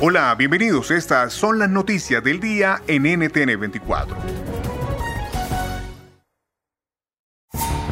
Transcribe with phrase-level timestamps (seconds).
[0.00, 0.90] Hola, bienvenidos.
[0.90, 4.16] Estas son las noticias del día en NTN 24.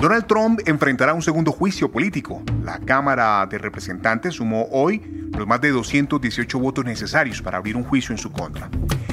[0.01, 2.43] Donald Trump enfrentará un segundo juicio político.
[2.65, 7.85] La Cámara de Representantes sumó hoy los más de 218 votos necesarios para abrir un
[7.85, 8.69] juicio en su contra.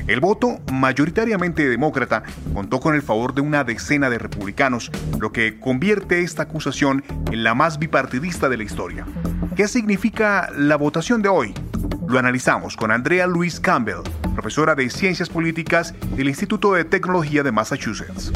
[0.07, 2.23] El voto, mayoritariamente demócrata,
[2.55, 7.43] contó con el favor de una decena de republicanos, lo que convierte esta acusación en
[7.43, 9.05] la más bipartidista de la historia.
[9.55, 11.53] ¿Qué significa la votación de hoy?
[12.09, 14.01] Lo analizamos con Andrea Louise Campbell,
[14.33, 18.31] profesora de Ciencias Políticas del Instituto de Tecnología de Massachusetts.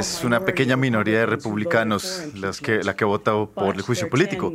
[0.00, 4.54] Es una pequeña minoría de republicanos las que, la que vota por el juicio político,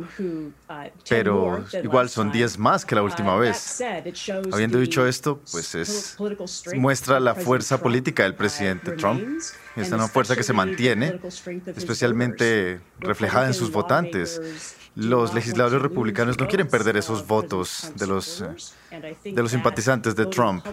[1.08, 3.80] pero igual son 10 más que la última vez.
[4.52, 6.16] Habiendo dicho esto, pues es,
[6.74, 9.22] muestra la fuerza política del presidente Trump.
[9.76, 11.20] Es una fuerza que se mantiene,
[11.76, 14.40] especialmente reflejada en sus votantes
[14.96, 18.42] los legisladores republicanos no quieren perder esos votos de los,
[18.90, 20.64] de los simpatizantes de Trump.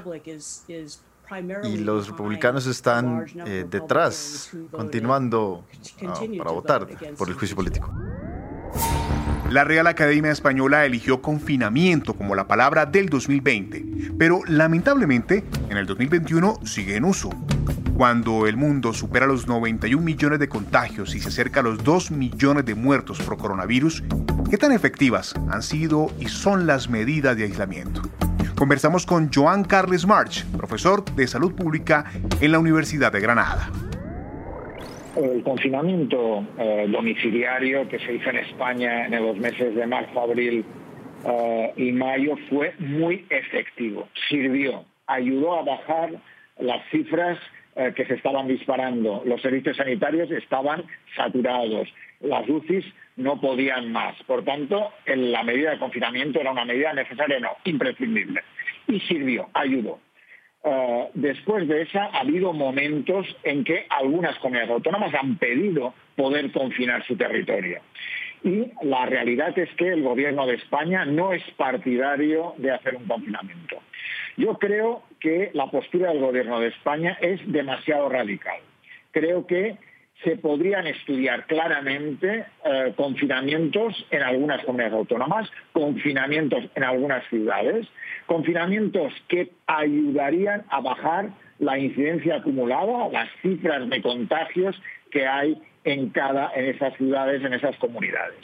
[1.63, 5.65] Y los republicanos están eh, detrás, continuando
[6.05, 7.91] ah, para votar por el juicio político.
[9.49, 15.85] La Real Academia Española eligió confinamiento como la palabra del 2020, pero lamentablemente en el
[15.85, 17.29] 2021 sigue en uso.
[17.95, 22.09] Cuando el mundo supera los 91 millones de contagios y se acerca a los 2
[22.09, 24.03] millones de muertos por coronavirus,
[24.49, 28.01] ¿qué tan efectivas han sido y son las medidas de aislamiento?
[28.57, 32.05] Conversamos con Joan Carles March, profesor de salud pública
[32.39, 33.69] en la Universidad de Granada.
[35.15, 40.65] El confinamiento eh, domiciliario que se hizo en España en los meses de marzo, abril
[41.25, 44.07] eh, y mayo fue muy efectivo.
[44.29, 46.11] Sirvió, ayudó a bajar
[46.59, 47.37] las cifras
[47.75, 49.23] eh, que se estaban disparando.
[49.25, 50.83] Los servicios sanitarios estaban
[51.15, 51.87] saturados.
[52.21, 52.85] Las UCIs
[53.15, 54.15] no podían más.
[54.23, 58.41] Por tanto, la medida de confinamiento era una medida necesaria, no, imprescindible.
[58.87, 59.99] Y sirvió, ayudó.
[60.65, 66.51] Eh, después de esa ha habido momentos en que algunas comunidades autónomas han pedido poder
[66.51, 67.81] confinar su territorio.
[68.43, 73.05] Y la realidad es que el gobierno de España no es partidario de hacer un
[73.05, 73.81] confinamiento.
[74.35, 78.59] Yo creo que la postura del Gobierno de España es demasiado radical.
[79.11, 79.77] Creo que
[80.23, 87.87] se podrían estudiar claramente eh, confinamientos en algunas comunidades autónomas, confinamientos en algunas ciudades,
[88.25, 91.29] confinamientos que ayudarían a bajar
[91.59, 94.81] la incidencia acumulada, las cifras de contagios
[95.11, 98.39] que hay en cada en esas ciudades, en esas comunidades.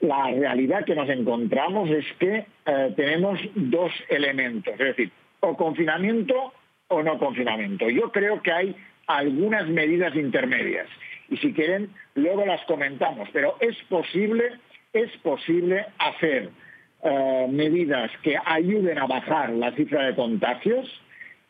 [0.00, 5.10] La realidad que nos encontramos es que eh, tenemos dos elementos, es decir,
[5.40, 6.52] o confinamiento
[6.88, 7.88] o no confinamiento.
[7.88, 8.76] Yo creo que hay
[9.18, 10.88] algunas medidas intermedias
[11.30, 14.58] y si quieren luego las comentamos, pero es posible,
[14.92, 16.50] es posible hacer
[17.02, 20.86] eh, medidas que ayuden a bajar la cifra de contagios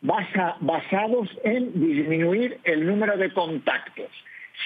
[0.02, 4.10] basados en disminuir el número de contactos.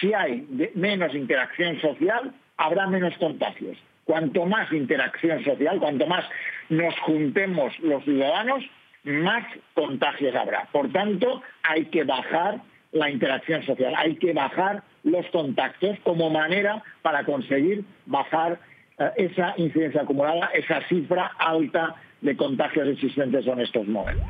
[0.01, 3.77] Si hay menos interacción social, habrá menos contagios.
[4.05, 6.25] Cuanto más interacción social, cuanto más
[6.69, 8.63] nos juntemos los ciudadanos,
[9.05, 9.45] más
[9.75, 10.69] contagios habrá.
[10.73, 12.61] Por tanto, hay que bajar
[12.95, 18.59] la interacción social, hay que bajar los contactos como manera para conseguir bajar
[18.99, 24.25] eh, esa incidencia acumulada, esa cifra alta de contagios existentes en estos momentos.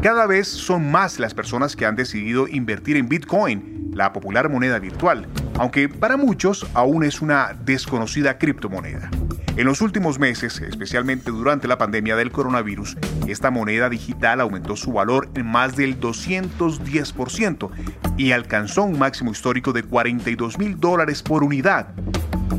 [0.00, 4.78] Cada vez son más las personas que han decidido invertir en Bitcoin, la popular moneda
[4.78, 5.26] virtual,
[5.58, 9.10] aunque para muchos aún es una desconocida criptomoneda.
[9.56, 12.96] En los últimos meses, especialmente durante la pandemia del coronavirus,
[13.28, 17.70] esta moneda digital aumentó su valor en más del 210%
[18.16, 21.86] y alcanzó un máximo histórico de 42 mil dólares por unidad.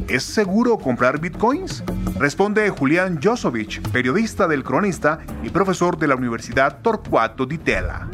[0.07, 1.83] ¿Es seguro comprar bitcoins?
[2.17, 8.07] Responde Julián Josovich, periodista del Cronista y profesor de la Universidad Torcuato Di Tella.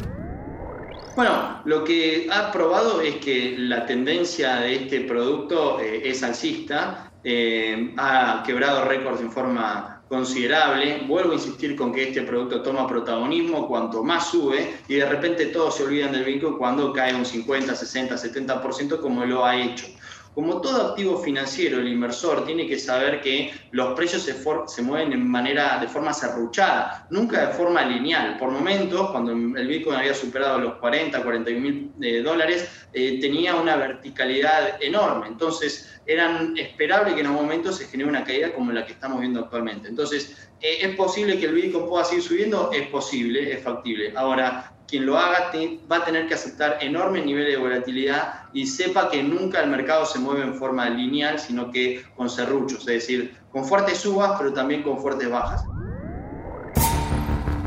[1.14, 7.12] Bueno, lo que ha probado es que la tendencia de este producto eh, es alcista,
[7.22, 11.04] eh, ha quebrado récords en forma considerable.
[11.06, 15.46] Vuelvo a insistir con que este producto toma protagonismo cuanto más sube y de repente
[15.46, 19.86] todos se olvidan del Bitcoin cuando cae un 50, 60, 70% como lo ha hecho.
[20.34, 25.28] Como todo activo financiero, el inversor tiene que saber que los precios se, mueven en
[25.28, 28.38] manera, de forma serruchada, nunca de forma lineal.
[28.38, 33.56] Por momentos, cuando el Bitcoin había superado los 40, 41 mil eh, dólares, eh, tenía
[33.56, 35.26] una verticalidad enorme.
[35.26, 39.20] Entonces, eran esperable que en un momento se genere una caída como la que estamos
[39.20, 39.88] viendo actualmente.
[39.88, 42.70] Entonces, eh, ¿es posible que el Bitcoin pueda seguir subiendo?
[42.72, 44.14] Es posible, es factible.
[44.16, 45.50] Ahora, quien lo haga
[45.90, 50.04] va a tener que aceptar enormes niveles de volatilidad y sepa que nunca el mercado
[50.04, 54.52] se mueve en forma lineal, sino que con serruchos, es decir, con fuertes subas, pero
[54.52, 55.64] también con fuertes bajas.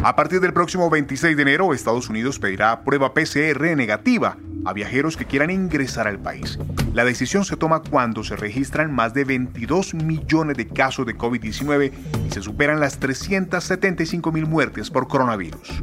[0.03, 5.17] A partir del próximo 26 de enero, Estados Unidos pedirá prueba PCR negativa a viajeros
[5.17, 6.59] que quieran ingresar al país.
[6.93, 11.91] La decisión se toma cuando se registran más de 22 millones de casos de COVID-19
[12.27, 15.81] y se superan las 375 mil muertes por coronavirus.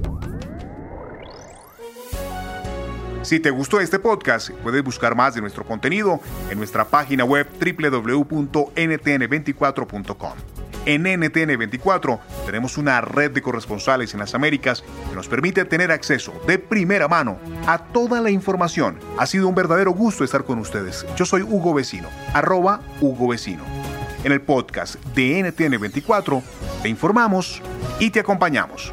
[3.22, 6.20] Si te gustó este podcast, puedes buscar más de nuestro contenido
[6.50, 10.32] en nuestra página web www.ntn24.com.
[10.84, 16.32] En NTN24 tenemos una red de corresponsales en las Américas que nos permite tener acceso
[16.48, 17.38] de primera mano
[17.68, 18.98] a toda la información.
[19.16, 21.06] Ha sido un verdadero gusto estar con ustedes.
[21.16, 23.62] Yo soy Hugo Vecino, arroba Hugo Vecino.
[24.24, 26.42] En el podcast de NTN24
[26.82, 27.62] te informamos
[28.00, 28.92] y te acompañamos.